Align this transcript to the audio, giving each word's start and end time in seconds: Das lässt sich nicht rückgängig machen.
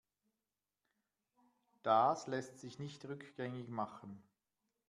Das 1.83 2.25
lässt 2.25 2.57
sich 2.57 2.79
nicht 2.79 3.05
rückgängig 3.05 3.69
machen. 3.69 4.23